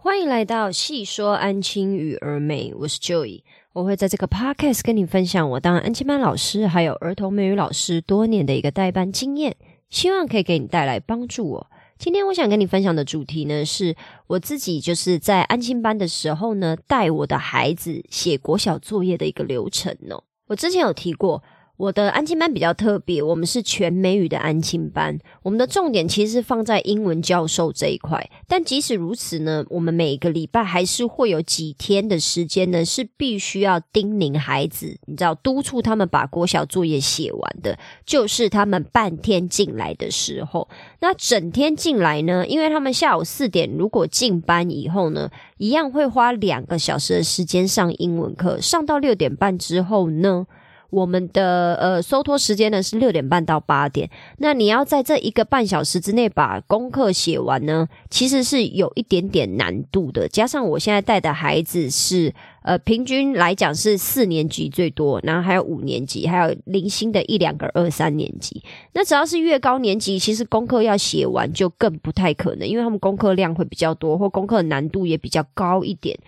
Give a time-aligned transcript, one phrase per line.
[0.00, 9.56] 欢迎来到细说安亲与儿美，我是 Joey，我会在这个 podcast 跟你分享我当安亲班老师还有儿童美语老师多年的一个代班经验，
[9.90, 11.48] 希望可以给你带来帮助。
[11.48, 11.66] 我
[11.98, 13.96] 今天我想跟你分享的主题呢，是
[14.28, 20.22] 我自己就是在安亲班的时候呢，带我的孩子写国小作业的一个流程哦。
[20.46, 21.42] 我之前有提过。
[21.78, 28.28] 我的安亲班比较特别，我们是全美语的安亲班，我们的重点其实是放在英文教授这一块。
[28.48, 40.68] 但即使如此呢，我们每个礼拜还是会有几天的时间呢，是必须要叮咛孩子，你知道，督促他们把国小作业写完的，就是他们半天进来的时候。
[40.98, 50.44] 那整天进来呢，因为他们下午四点如果进班以后呢，一样会花两个小时的时间上英文课，上到六点半之后呢。
[50.90, 60.26] 我们的呃收托时间呢是六点半到八点，那你要在这一个半小时之内把功课写完呢，其实是有一点点难度的。
[60.28, 62.32] 加上我现在带的孩子是
[62.62, 68.62] 呃平均来讲是四年级最多，然后还有五年级，还有零星的一两个二三年级。
[68.94, 76.18] 那只要是越高年级，其实功课要写完就更不太可能，因为他们功课量会比较多，或功课难度也比较高一点。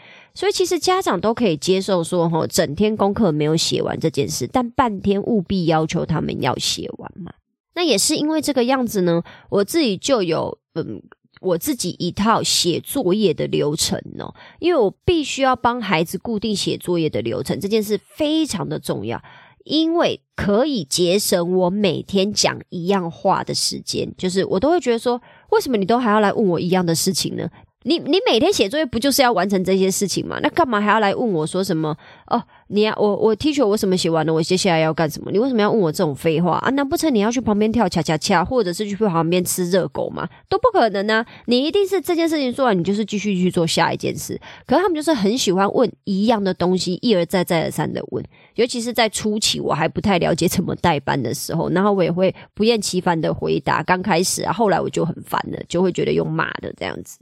[0.40, 7.30] 所以其实家长都可以接受说，哈，整天功课没有写完这件事，但半天务必要求他们要写完嘛。
[7.74, 11.02] 那也是因为这个样子呢，我自己就有嗯，
[11.42, 19.22] 我自己一套写作业的流程哦，因为我必须要帮孩子固定写作业的流程，这件事非常的重要，
[19.64, 24.10] 因为可以节省我每天讲一样话的时间。
[24.16, 27.46] 就是我都会觉得说，为什么你都还要来问我一样的事情呢？
[27.84, 30.38] 你你每天写作业不就是要完成这些事情吗？
[30.42, 31.96] 那干嘛还要来问我说什么？
[32.26, 34.34] 哦，你要我我 teacher 我什么写完了？
[34.34, 35.30] 我接下来要干什么？
[35.30, 36.68] 你为什么要问我这种废话啊？
[36.72, 40.28] 难不成你要去旁边跳恰恰恰，或者是去旁边吃热狗吗？
[40.50, 41.24] 都不可能呢！
[41.46, 44.38] 你一定是这件事情做完，你就是继续去做下一件事。
[44.66, 48.22] 可是他们就是很喜欢问一样的东西，一而再再而三的问。
[48.56, 53.82] 尤其是在初期我还不太了解怎么代班的时候，然后我也会不厌其烦的回答。
[53.82, 57.18] 刚开始啊，后来我就很烦了，就会觉得用骂的这样子。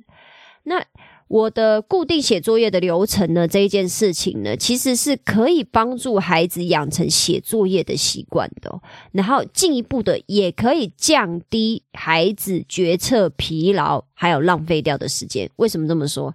[0.68, 0.84] 那
[1.26, 3.46] 我的固定写作业的流程呢？
[3.46, 8.80] 这一件事情呢，其实是可以帮助孩子养成写作业的习惯的，
[9.12, 15.50] 然后进一步的也可以降低孩子决策疲劳，还有浪费掉的时间。
[15.56, 16.34] 为什么这么说？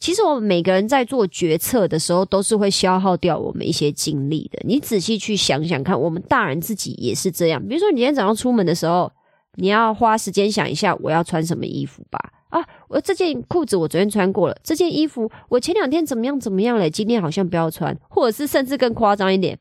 [0.00, 4.58] 其实我们每个人在做决策的时候，都是会消耗掉我们一些精力的。
[4.64, 7.62] 你仔细去想想看，我们大人自己也是这样。
[7.66, 9.10] 比如说，你今天早上出门的时候，
[9.54, 12.18] 你要花时间想一下，我要穿什么衣服吧。
[12.88, 16.88] 我这件裤子我昨天穿过了，这件衣服我前两天怎么样怎么样嘞？
[16.88, 19.58] 今天好像不要穿，或者是甚至更夸张一点，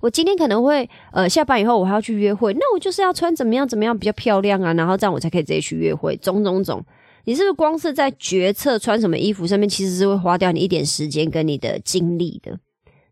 [0.00, 6.84] 我今天可能会呃下班以后我还要去约会，那我就是要穿怎么样怎么样比较漂亮啊，然后这样我才可以直接去约会，种种种。
[7.24, 12.58] 你是不是光是在决策穿什么衣服上面，其实是会花掉你一点时间跟你的精力的？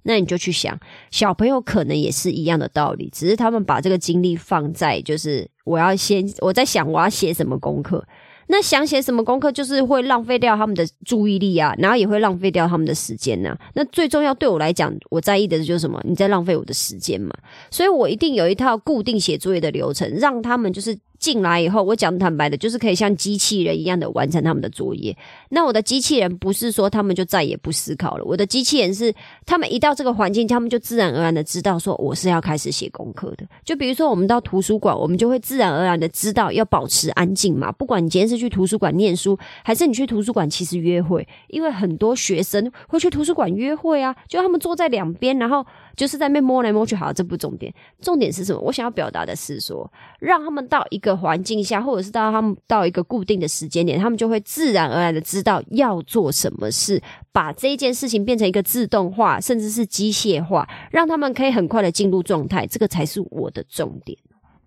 [0.04, 0.78] 那你就去想，
[1.10, 8.02] 小朋友可能也是一样的道理，只是他们把这个精力放在就是我要先我在想我要写什么功课。
[8.48, 13.56] 那想写什么功课，就是会浪费掉他们的注意力啊，然后也会浪费掉他们的时间呐。
[13.74, 16.02] 那最重要对我来讲，我在意的就是什么？
[16.04, 17.30] 你在浪费我的时间嘛？
[17.70, 25.16] 所以我一定有一套固定写作业的流程，让他们就是进来以后，我讲坦白的，就是可以像机器人一样的完成他们的作业。
[25.48, 29.12] 那我的机器人不是说他们就再也不思考了，我的机器人是
[29.46, 33.46] 他们一到这个环境，他们就自然而然的知道说我是要开始写功课的。
[33.64, 37.72] 就比如说我们到图书馆，我们就会自然而然的知道要保持安静嘛。
[37.72, 45.64] 不管你今天是去图书馆念书，还是你去图书馆其实约会，因为很多学生会去图书馆约会啊，就他们坐在两边，然后
[45.96, 46.94] 就是在那摸来摸去。
[46.94, 48.60] 好，这不重点，重点是什么？
[48.60, 57.02] 我想要表达的是说，让他们到一个环境下，或者是到他们到一个固定的时间点，他们就会自然而然的知道要做什么事，
[57.32, 62.66] 把这件事情变成一个自动化，甚至是机械化，让他们可以很快的进入状态。
[62.66, 64.18] 这个才是我的重点。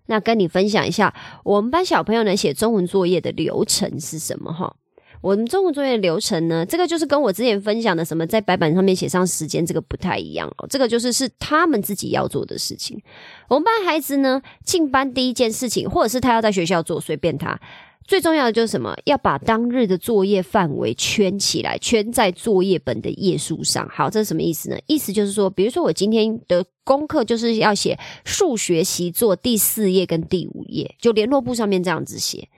[0.06, 1.14] 那跟你分享一下，
[1.44, 4.52] 我们班小朋友呢写中文作业的流程是什么？
[4.52, 4.74] 哈，
[5.22, 10.66] 我们中文作业流程呢，这个就是跟我之前分享的什么在白板上面写上时间这个不太一样哦。
[10.68, 13.00] 这个就是是他们自己要做的事情。
[13.48, 17.58] 我们班孩子呢进班第一件事情，或者是他要在学校做，随便他。
[18.04, 18.96] 最重要的就是什么？
[19.04, 23.88] 要把当日的作业范围圈起来，圈在作业本的页数上。
[23.88, 24.76] 好，这是什么意思呢？
[24.88, 32.48] 意思就是说，比如说我今天的功课就是要写数学习作第四页跟第五页，就联络簿上面这样子写。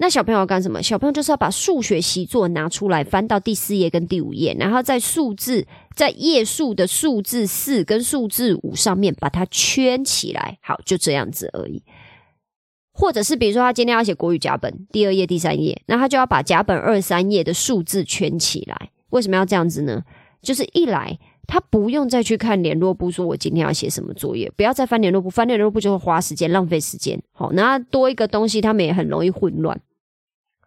[0.00, 0.80] 那小朋友要干什么？
[0.80, 10.58] 小朋友就是要把数学习作拿出来，翻到第四页跟第五页，然后在数字在页数的数字四跟数字五上面把它圈起来。
[10.62, 11.82] 好，就这样子而已。
[12.92, 18.90] 或者是比如说他今天要写国语甲本第二页、第三页，那他就要把甲本二三页的数字圈起来。
[19.10, 20.04] 为什么要这样子呢？
[20.42, 21.18] 就是一来
[21.48, 27.20] 他不用再去看联络簿，说我今天要写什么作业，不要再翻联络簿，翻联络簿就会花时间、浪费时间。
[27.32, 29.80] 好，那多一个东西，他们也很容易混乱。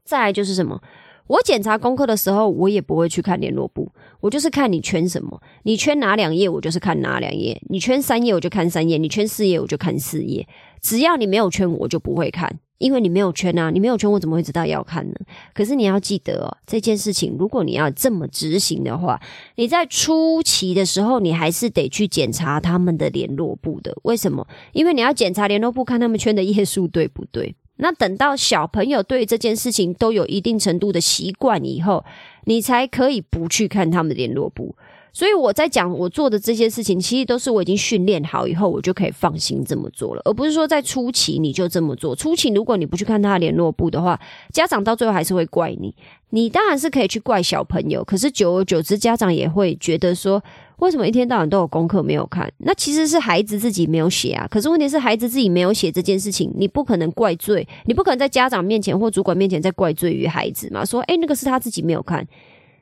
[0.04, 0.82] 再来就是什么？
[1.28, 3.90] 我检查功课的时候，我也不会去看联络簿，
[4.20, 10.46] 我就是看你圈什么，你圈哪两页，我就是看哪两页；你圈三页，我就看三页；你圈四页，我就看四页。
[10.82, 15.16] 只要你没有圈，我就不会看，因为你没有圈啊，你没有圈，我怎么会知道要看呢？
[15.54, 19.22] 可是你要记得哦，这件事情，如果你要这么执行的话，
[19.56, 23.96] 你在初期的时候，你还是得去检查他们的联络簿的。
[24.04, 24.46] 为什么？
[24.74, 27.56] 因为你要检查联络簿，看他们圈的页数对不对。
[27.82, 32.06] 那等到小朋友对这件事情都有一定程度的习惯以后，
[32.46, 34.76] 你才可以不去看他们的联络簿。
[35.14, 42.16] 所以我在讲我做的这些事情，其实都是我已经训练好以后，我就可以放心这么做了，而不是说在初期你就这么做。
[42.16, 44.18] 初期如果你不去看他的联络簿的话，
[44.54, 45.94] 家长到最后还是会怪你。
[46.30, 50.42] 你当然是可以去怪小朋友，可是久而久之，家长也会觉得说，
[50.82, 52.52] 为什么一天到晚都有功课没有看？
[52.58, 54.48] 那其实是孩子自己没有写啊。
[54.50, 60.84] 可是问题是，孩子自己没有写这件事情，你不可能怪罪，你不可能在家长面前或主管面前再怪罪于孩子嘛？
[60.84, 62.28] 说，诶，那个是他自己没有看。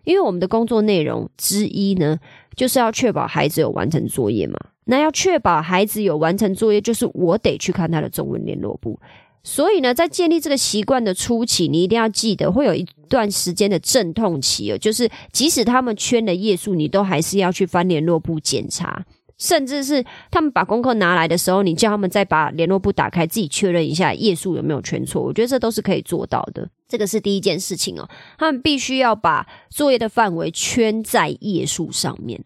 [0.05, 2.17] 因为我们的工作内容之一呢，
[2.55, 4.57] 就是要确保孩子有完成作业嘛。
[4.85, 8.97] 那要确保孩子有完成作业，就是我得去看他的中文联络簿。
[9.43, 19.05] 所以呢，在建立这个习惯的初期，你一定要记得会有一段时间的阵痛期哦，就是即使他们圈的页数，你都还是要去翻联络簿检查。
[19.37, 25.21] 甚至是他们把功课拿来的时候，你叫他们再把联络簿打开，自己确认一下页数有没有圈错。
[25.21, 26.69] 我觉得这都是可以做到的。
[26.89, 32.43] 这个是第一件事情哦，他们必须要把作业的范围圈在页数上面。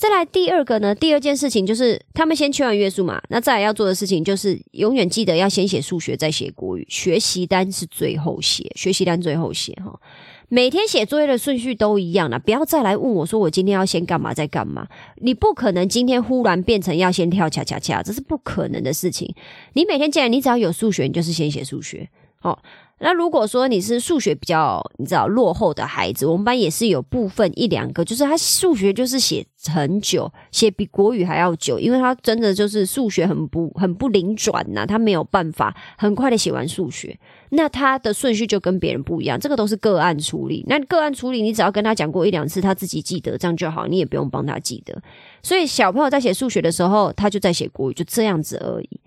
[0.00, 6.86] 再来第二个呢，第二件事情就是他们先圈完约束嘛，那再来要做的事情就是永远记得要先写数学，再写国语。
[6.88, 10.00] 学习单是最后写，学习单最后写哈。
[10.48, 14.88] 每天写作业的顺序都一样了，不要再来问我说我今天要先干嘛再干嘛。
[15.16, 19.34] 你不可能今天忽然变成要先跳恰恰恰，这是不可能的事情。
[19.74, 22.08] 你每天既然你只要有数学，你就是先写数学。
[22.40, 22.62] 好，
[23.02, 37.18] 那如果说你是数学比较你知道落后的孩子，我们班也是有部分一两个，就是他数学就是写很久，写比国语还要久，因为他真的就是数学很不很不灵转呐，他没有办法很快的写完数学。
[37.52, 40.64] 那他的顺序就跟别人不一样，这个都是个案处理。
[40.68, 45.02] 那个案处理，你只要跟他讲过一两次，他自己记得这样就好，你也不用帮他记得。
[45.42, 49.00] 所以小朋友在写数学的时候，他就在写国语，就这样子而已。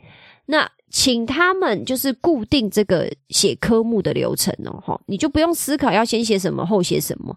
[0.47, 7.35] 那请他们就是固定这个写科目的流程哦，哈，你就不用思考要先写什么后写什么。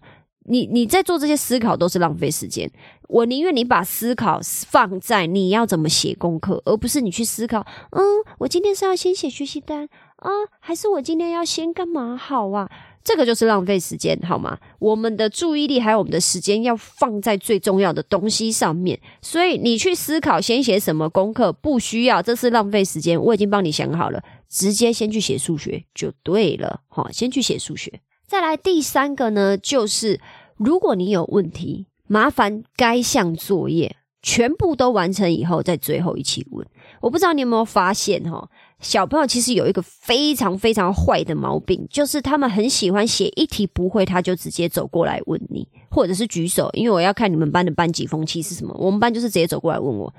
[0.49, 2.71] 你你在做这些思考都是浪费时间。
[3.09, 8.03] 我宁愿你把思考放在你要怎么写功课，而不是你去思考，嗯，
[8.39, 9.89] 我今天是要先写学习单。
[10.17, 12.69] 啊，还是我今天要先干嘛好啊？
[13.07, 14.59] 这个就是浪费时间，好吗？
[14.79, 18.99] 我们的注意力还有我们的时间要放在最重要的东西上面。
[19.21, 23.17] 所以你去思考先写什么功课，不需要，这是浪费时间。
[23.17, 26.81] 我已经帮你想好了，直接先去写数学就对了。
[26.89, 28.01] 哈，先去写数学。
[28.27, 30.19] 再来第三个呢，就是
[30.57, 36.67] 如果你有问题，麻烦该项作业全部都完成以后，再最后一起问。
[36.99, 38.49] 我不知道你有没有发现哈？
[38.79, 48.75] 小朋友其实有一个非常非常坏的毛病，就是他们很喜欢写一题不会，他就直接走过来问你，或者是举手，因为我要看你们班的班级风气是什么。
[48.77, 50.13] 我们班就是直接走过来问我，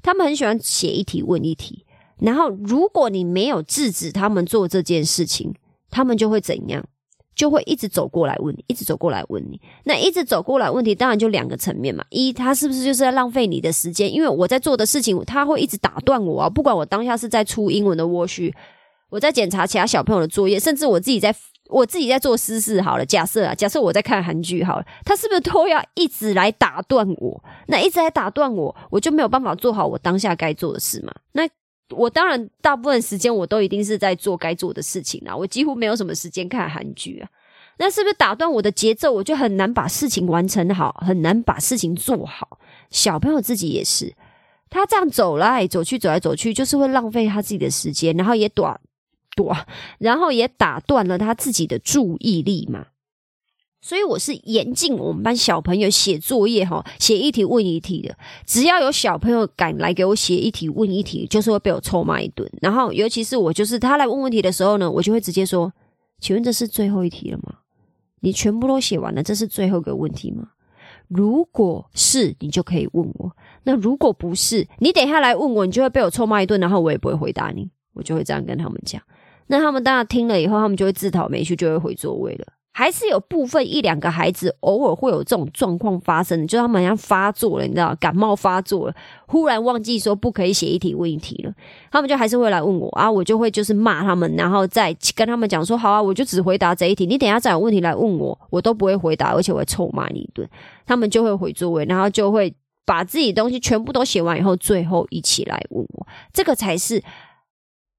[0.00, 1.84] 他们很喜欢写一题问一题，
[2.20, 5.52] 然后如果你没有制止他们做这件事情，
[5.90, 6.86] 他们就会怎样？
[7.34, 9.60] 就会一直走过来问你，一直走过来问你。
[9.84, 12.04] 那一直走过来问题，当然就两个层面嘛。
[12.10, 14.12] 一，他是不是就是在浪费你的时间？
[14.12, 16.48] 因为我在做的事情，他会一直打断我啊。
[16.48, 18.54] 不管我当下是在出英文的蜗序，
[19.10, 21.34] 我在检查其他小朋友的作业，甚至我自己在
[21.70, 22.80] 我自己在做私事。
[22.80, 27.42] 好了，假设啊，假设我在看韩剧，好了，他是不是都要一直来打断我？
[27.66, 31.12] 那一直来打断我，我就没有办法做好我当下该做的事嘛？
[31.32, 31.48] 那
[31.90, 37.28] 我当然大部分时间我都一定是在做该做的事情啦，我几乎没有什么时间看韩剧啊。
[37.76, 42.58] 那是不是打断我的节奏，我就很难把事情完成好，很难把事情做好？
[42.90, 44.14] 小朋友自己也是，
[44.70, 48.80] 他这样走来走去，走来走去，就是会浪费他自己的时间，然后也短
[49.34, 49.66] 短，
[49.98, 52.86] 然后也打断了他自己的注意力嘛。
[53.84, 58.16] 所以我是严禁我们班小朋友写作业哈，写一题问一题的。
[58.46, 62.50] 只要有小朋友敢来给我写一题问一题，就是会被我臭骂一顿。
[62.62, 65.70] 然后，尤其是我，就是他来问问题的时候呢，我就会直接说
[66.18, 67.56] ：“请问这是最后一题了吗？
[68.20, 70.48] 你全部都写完了，这是最后一个问题吗？
[71.08, 73.28] 如果是，你就可以问我；
[73.64, 77.68] 那如果不是，你等下来问我，你就会被我臭骂一顿，然后我也不会回答你。
[77.92, 79.02] 我就会这样跟他们讲。
[79.48, 82.46] 那他们当然听了以后，他们就会自讨没趣，就会回座位了。
[82.76, 88.94] 还是有部分一两个孩子偶尔会有这种状况发生，就他们好像发作了，你知道，感冒发作了，
[89.28, 91.54] 忽然忘记说不可以写一题问一题了，
[91.92, 100.48] 他们就还是会来问我啊，我就会就是骂他们，然后再跟他们讲说，好啊，我就只回答这一题，你等下再有问题来问我，我都不会回答，而且我会臭骂你一顿，
[100.84, 102.52] 他们就会回座位，然后就会
[102.84, 107.00] 把自己东西全部都写完以后，最后一起来问我，这个才是。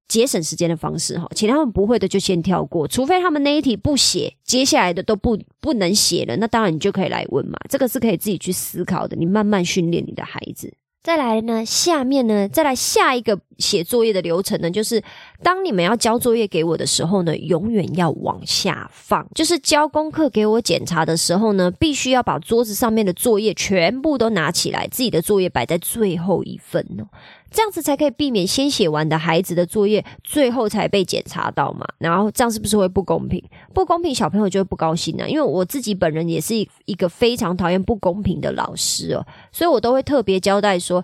[0.08, 10.74] 节省时间的方式哈，请他们不会的就先跳过，除非他们那一题不写，接下来的都不不能写了，那当然你就可以来问嘛，这个是可以自己去思考的，你慢慢训练你的孩子。
[11.04, 15.04] 再来呢，下面呢，再来下一个写作业的流程呢，就是
[15.44, 19.24] 当你们要交作业给我的时候呢，永远要往下放。
[19.36, 27.06] 就是交功课给我检查的时候呢，必须要把桌子上面的作业全部都拿起来，自己的作业摆在最后一份哦。
[27.52, 31.88] 这样子才可以避免先写完的孩子的作业最后才被检查到嘛？
[31.98, 33.42] 然后这样是不是会不公平？
[33.74, 35.28] 不公平，小朋友就会不高兴啊。
[35.28, 36.54] 因为我自己本人也是
[36.86, 41.04] 一个非常讨厌不公平的老师哦，所以我都会特别交代说，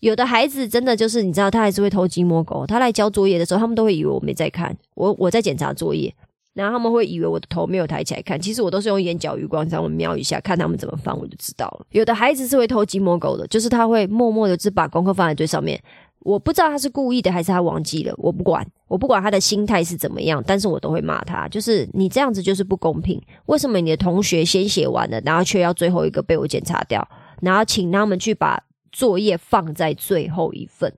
[0.00, 2.66] 有的孩子真的就是你知道，他还是会偷鸡摸狗。
[2.66, 6.14] 他来交作业的时候，他们都会以为我没在看，我我在检查作业。
[6.54, 11.86] 然后他们会以为我的头没有抬起来看，其实我都是用眼角余光这样瞄一下，看他们怎么放，我就知道了。
[11.90, 15.82] 有的孩子是会偷鸡摸狗的，就是他会默默的只把功课放在最上面。
[16.20, 23.20] 我不知道他是故意的还是他忘记了，我不管，我不管他的心态是怎么样，但是我都会骂他，就是你这样子就是不公平。
[23.46, 27.06] 为什么你的同学先写完了，然后却要最后一个被我检查掉？
[27.40, 30.92] 然后请他们去把作业放在最后一份。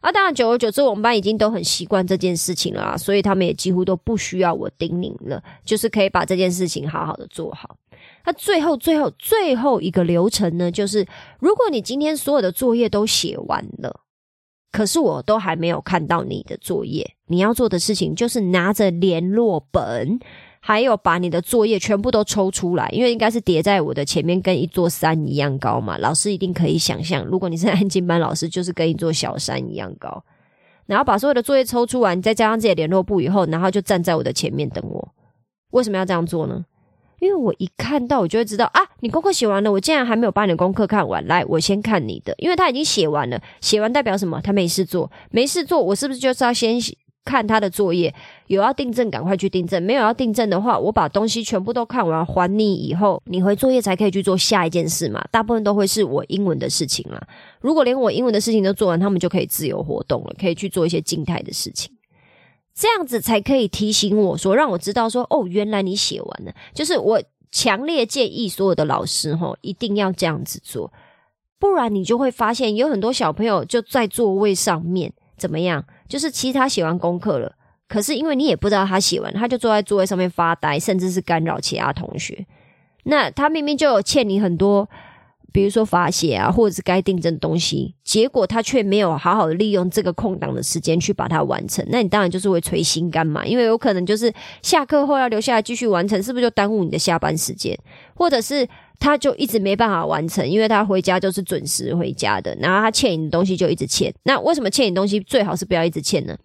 [0.00, 7.76] 啊，当然，久而久之，我们班已经都很习惯这件事情了，所以他们也几乎都不需要我叮咛了，就是可以把这件事情好好的做好。
[8.24, 11.06] 那最后、最后、最后一个流程呢，就是
[11.38, 14.00] 如果你今天所有的作业都写完了，
[14.72, 20.18] 可是我都还没有看到你的作业，你要做的事情就是拿着联络本。
[20.60, 25.96] 还有把你的作业全部都抽出来，因为应该是叠在我的前面，跟一座山一样高嘛。
[25.98, 30.22] 老师一定可以想象，如果你是安静班老师，就是跟一座小山一样高。
[30.86, 35.08] 然后把所有的作业抽出完，再加上自己的联络簿以后，然后就站在我的前面等我。
[35.70, 36.64] 为什么要这样做呢？
[37.20, 41.26] 因为我一看到，我就会知道啊，你功课写完了，我竟然还没有把你的功课看完。
[41.26, 43.40] 来，我先看你的，因为他已经写完了。
[43.60, 44.40] 写完代表什么？
[44.42, 46.96] 他没事做，没事做，我是不是就是要先写？
[47.24, 48.14] 看他的作业，
[48.46, 55.22] 有要订正赶快去订正，没有要订正的话，我把东西全部都看完还你以后，你回作业才可以去做下一件事嘛。
[55.30, 57.20] 大部分都会是我英文的事情啦。
[57.60, 61.92] 如果连我英文的事情都做完，他们就可以自由活动了，可以去做一些静态的事情。
[62.74, 66.52] 这样子才可以提醒我说，让我知道说，哦，原来你写完了。
[66.72, 67.22] 就是我
[67.52, 70.90] 强烈建议所有的老师哈，一定要这样子做，
[71.58, 75.82] 不然你就会发现有很多小朋友就在座位上面怎么样。
[76.06, 77.52] 就是其实他写完功课了，
[77.88, 82.46] 可是因为你也不知道他写完，他就坐在座位上面发呆，甚至是干扰其他同学。
[83.04, 84.88] 那他明明就有欠你很多，
[85.52, 91.84] 比如说罚写啊，或者是该订正的东西，结果他却没有好好的利用这个空档的时间去把它完成。
[91.88, 94.32] 那你当然就是会捶心肝嘛，因为有可能就是
[94.62, 97.78] 下课后要留下来继续完成，是不是就耽误你的下班时间？
[98.14, 98.68] 或者是？
[99.00, 104.14] 他就一直没办法完成，因为他回家就是准时回家的，然后他欠你的东西就一直欠。
[104.22, 106.36] 那为什么欠你东西最好是不要一直欠呢？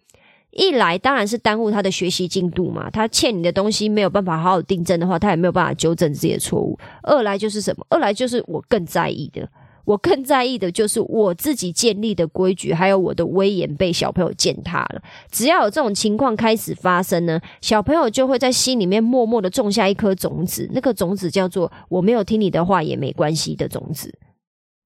[0.52, 6.80] 一来当然是耽误他的学习进度嘛，他欠你的东西没有办法好好订正的话，他也没有办法纠正自己的错误。
[7.04, 7.86] 二来就是什么？
[7.90, 9.50] 二来就是我更在意的。
[9.86, 15.02] 我更在意的就是我自己建立的规矩，还有我的威严被小朋友践踏了。
[15.32, 24.18] 只要有这种情况开始发生呢，小朋友就会在心里面默默的种下一颗种子，那个种子叫做“我没有听你的话也没关系”的种子，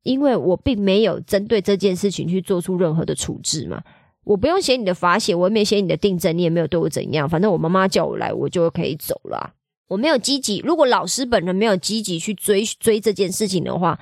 [0.03, 3.81] 因为我并没有针对这件事情去做出任何的处置嘛。
[4.25, 9.53] 我不用写你的罚写，我也没写你的订正，你也没有对我怎样，反正我妈妈叫我来，我就可以走了。
[9.87, 13.97] 我没有积极，如果老师本人没有积极去追追这件事情的话。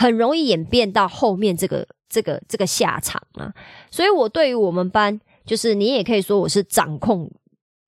[0.00, 3.52] 很容易演变到后面这个这个这个下场啊，
[3.90, 7.30] 所以我对于我们班，就是你也可以说我是掌控，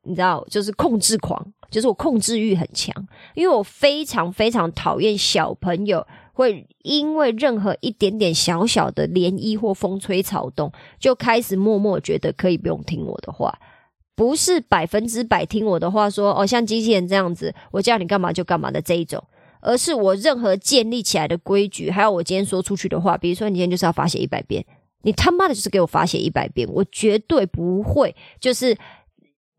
[0.02, 2.94] 你知道，就是控制狂，就是我控制欲很强，
[3.34, 13.58] 因为我非常非常讨厌小朋友会因为任何一点点小小的涟漪或风吹草动，就开始默默觉得可以不用听我的话，
[14.14, 19.24] 不是百分之百听我的话，说哦像机器人这样子，我叫你干嘛就干嘛的这一种。
[19.62, 24.62] 而是我任何建立起来的规矩，还有我今天说出去的话，比如说你今天就是要罚写一百遍，
[25.02, 28.76] 你他妈的就是给我罚写一百遍，我绝对不会就是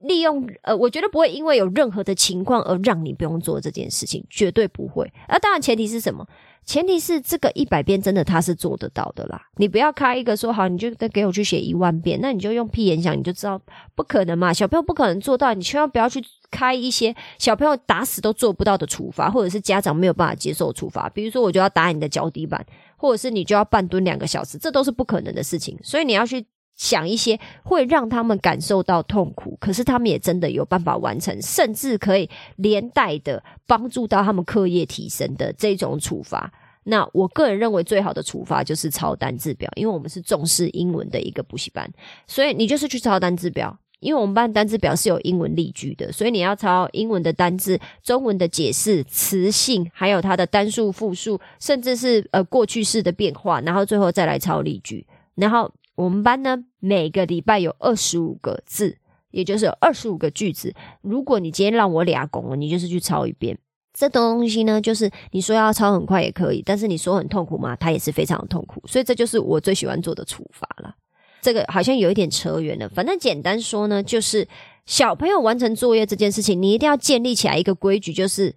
[0.03, 5.11] 利用呃，我觉得不会因为有任何的情况而让你不用做这件事情，绝对不会。
[5.27, 6.27] 啊当然前提是什么？
[6.65, 9.41] 前提是这个一百遍真的他是做得到的啦。
[9.57, 13.61] 你不要开一个说好，你就给我去写一万遍，那你就用屁眼想，你就知道
[13.95, 14.53] 不可能嘛。
[14.53, 21.09] 小朋友不可能做到，你千万不要去开一些小朋友打死都做不到的处罚，或者是家长没有办法接受处罚。
[21.09, 25.77] 比如说，我就要打你的脚底板，或者是你就要半蹲两个小时，这都是不可能的事情。
[25.83, 26.45] 所以你要去。
[26.75, 36.51] 想一些会让他们感受到痛苦，可是他们也真的有办法完成，甚至可以连带的帮助到他们课业提升的这种处罚。
[36.85, 41.89] 那我个人认为最好的处罚就是抄单字表，因为我们是重视英文的一个补习班，
[42.27, 43.77] 所以你就是去抄单字表。
[43.99, 55.71] 因为我们班单字表是有英文例句的，所以你要抄英文的单字、中文的解释、词性，还有它的单数、复数，甚至是呃过去式的变化，然后最后再来抄例句，然后。
[55.95, 58.97] 我们班呢，每个礼拜有二十五个字，
[59.31, 60.73] 也就是二十五个句子。
[61.01, 63.57] 如果你今天让我俩拱了，你就是去抄一遍。
[63.93, 68.81] 这东西呢，就是你说要抄很快也可以，但是你说很痛苦嘛，它也是非常痛苦。
[68.87, 70.95] 所以这就是我最喜欢做的处罚了。
[71.41, 74.47] 这个好像有一点扯远了，反正简单说呢，就是
[74.85, 78.55] 小朋友完成作业这件事情，你一定要建立起来一个规矩，就是。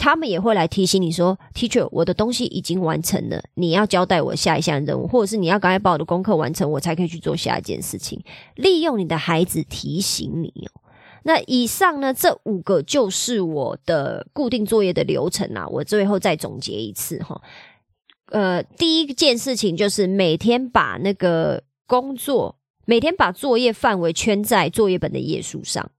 [0.00, 8.18] 他们也会来提醒你说：“Teacher，我的东西已经完成了，你要交代我下一项任务，或者是你要赶快把我的功课完成，我才可以去做下一件事情。”
[8.56, 10.80] 利用你的孩子提醒你哦。
[11.22, 15.68] 那以上呢，这五个就是我的固定作业的流程啊。
[15.68, 17.38] 我最后再总结一次哈。
[18.32, 25.90] 呃，第一件事情就是每天把那个工作，每天把作业范围圈在作业本的页数上。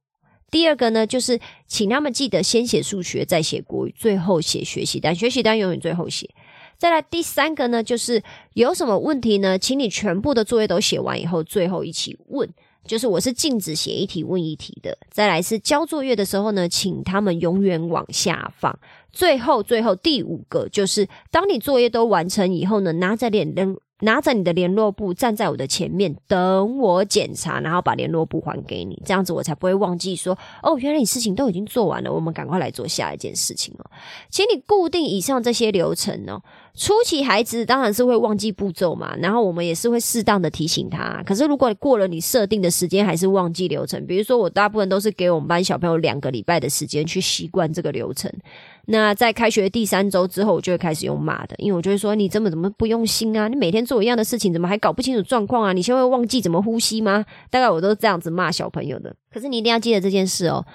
[0.51, 5.15] 第二个呢，就是请他们记得先写数学，再写国语，最后写学习单。
[5.15, 6.29] 学习单永远最后写。
[6.77, 8.21] 再来第三个呢，就是
[8.53, 12.47] 有什么问题呢，请你全部的作业都写完以后，最后一起问。
[12.83, 14.97] 就是我是禁止写一题问一题的。
[15.11, 18.77] 再来是交作业的时候呢，请他们永远往下放。
[19.13, 23.77] 最后，最后第五个就是，当你作业都完成以后呢，拿着脸扔。
[24.01, 33.85] 拿着你的联络簿站在我的前面等我检查，然后把联络簿还给你，这样子我才不会忘记说哦，原来你事情都已经做完了，我们赶快来做下一件事情哦。
[34.29, 36.41] 请你固定以上这些流程哦。
[36.73, 41.21] 初期孩子当然是会忘记步骤嘛，然后我们也是会适当的提醒他。
[41.25, 48.31] 可是如果过了你设定的时间还是忘记流程，比如说我大部分都是给我们班小朋友两个礼拜的时间去习惯这个流程。
[48.87, 53.47] 那在开学第三周之后，我就会开始用骂的，因为我就会说你怎么怎么不用心啊？
[53.47, 55.73] 你每天做一样的事情，怎么还搞不清楚状况啊？
[55.73, 57.25] 你先会忘记怎么呼吸吗？
[57.49, 59.15] 大概我都是这样子骂小朋友的。
[59.31, 60.65] 可是你一定要记得这件事哦。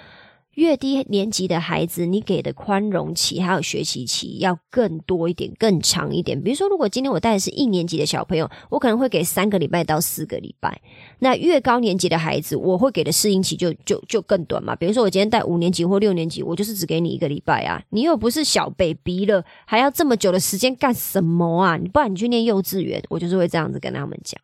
[0.57, 6.41] 越低年级的孩子，你给的宽容期还有学习期要更多一点、更长一点。
[6.41, 10.81] 比如说，如果今天我带的是一年级的小朋友，我可能会给三个礼拜到四个礼拜。
[11.19, 14.75] 那越高年级的孩子，我会给的适应期就就就更短嘛。
[14.75, 17.79] 比如说，我今天带五年级或六年级，我就是只给你一个礼拜啊。
[17.91, 21.77] 你又不是小 baby 了，还要这么久的时间干什么啊？
[21.77, 24.41] 你不然你去念幼稚园，我就是会这样子跟他们讲。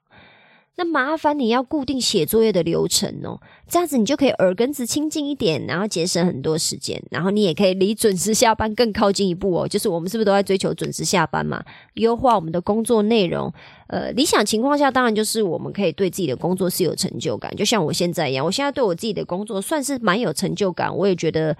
[0.75, 9.67] 那麻烦你要固定写作业的流程哦，这样子你就可以耳根子清净一点，然后节省很多时间，然后你也可以离准时下班更靠近一步哦。
[9.67, 11.63] 就是我们是不是都在追求准时下班嘛？
[11.93, 13.53] 优化我们的工作内容，
[13.85, 21.55] 呃，理想情况下当然就是我们可以对自己的工作是有成就感，就像我现在一样，我现在对我自己的工作算是蛮有成就感，我也觉得。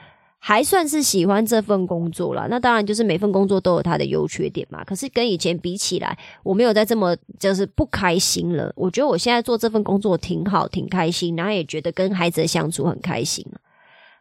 [0.46, 4.84] 还算是喜欢这份工作了，那当然就是每份工作都有它的优缺点嘛。
[4.84, 8.70] 可是跟以前比起来，我没有再这么就是不开心了。
[8.76, 13.46] 我觉得我现在做这份工作挺好，挺开心，然后也觉得跟孩子的相处很开心。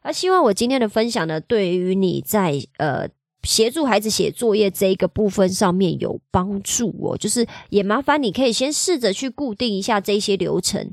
[0.02, 3.08] 而希望我今天的分享呢，对于你在呃
[3.42, 7.16] 协助孩子写作业这一个部分上面有帮助哦。
[7.16, 10.88] 就是也麻烦你可以先试着去固定一下这些流程，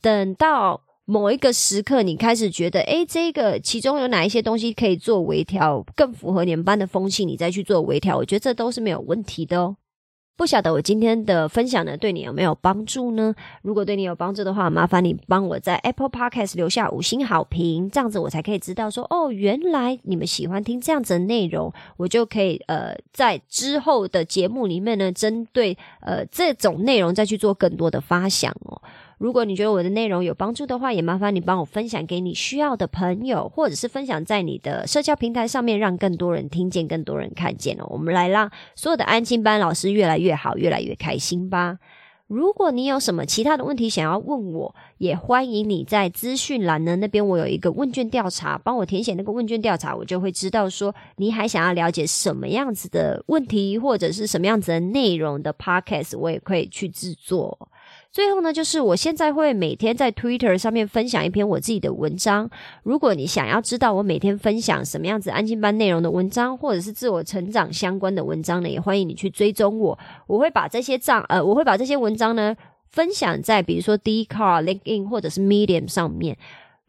[0.00, 0.80] 等到。
[1.10, 9.76] 某一个时刻，你开始觉得，哎，这个其中有哪一些东西可以做微调，更符合你们班的风气，你再去做微调，我觉得这都是没有问题的哦。
[10.36, 13.34] 不晓得我今天的分享呢，对你有没有帮助呢？
[13.62, 28.80] 如果对你有帮助的话，麻烦你帮我在 Apple Podcast 留下五星好评，这样子我才可以知道说，哦，原来你们喜欢听这样子的内容，我就可以呃，在之后的节目里面呢，针对呃这种内容再去做更多的发想哦。
[29.20, 37.86] 如果你觉得我的内容有帮助的话，也麻烦你帮我分享给你需要的朋友，或者是分享在你的社交平台上面，让更多人听见，更多人看见哦。
[37.90, 41.76] 我们来让所有的安静班老师越来越好，越来越开心吧。
[42.28, 57.68] 如果你有什么其他的问题想要问我，也欢迎你在资讯栏呢那边，我有一个问卷调查，帮我填写那个问卷调查，我就会知道说你还想要了解什么样子的问题，或者是什么样子的内容的 podcast，我也可以去制作。
[58.12, 62.50] 最后呢，就是我现在会每天在 Twitter 上面分享一篇我自己的文章。
[62.82, 69.96] 如果你想要知道我每天分享什么样子安静班内容的文章，或者是自我成长相关的文章呢，也欢迎你去追踪我。
[70.26, 72.56] 我会把这些账呃，我会把这些文章呢
[72.88, 76.36] 分享在比如说 d c a r l i n k i n 或者是 Medium 上面。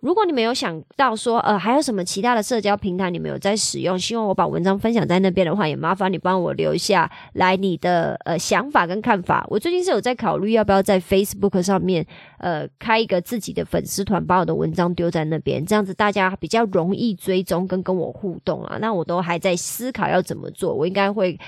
[0.02, 9.46] 如果你们有想到说，呃，还有什么其他的社交平台你们有在使用，希望我把文章分享在那边的话，也麻烦你帮我留下来你的呃想法跟看法。
[9.48, 12.04] 我最近是有在考虑要不要在 Facebook 上面
[12.40, 18.80] 呃开一个自己的粉丝团，把我的文章丢在那边，这样子大家比较容易追踪跟跟我互动啊。
[18.82, 21.40] 那我都还在思考要怎么做，我应该会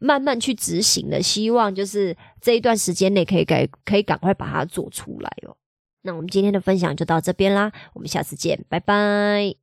[0.00, 1.22] 慢慢去执行的。
[1.22, 5.54] 希望就是这一段时间内可以改，可以赶快把它做出来哦。
[6.02, 9.61] 那我们今天的分享就到这边啦，我们下次见，拜拜。